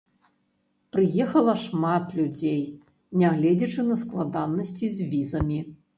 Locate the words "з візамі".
4.99-5.59